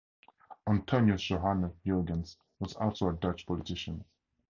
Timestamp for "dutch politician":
3.13-4.03